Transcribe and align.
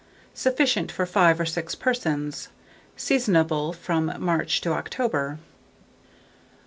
Sufficient 0.33 0.91
for 0.91 1.05
5 1.05 1.41
or 1.41 1.45
6 1.45 1.75
persons. 1.75 2.47
Seasonable 2.97 3.71
from 3.71 4.11
March 4.17 4.59
to 4.61 4.71
October. 4.73 5.37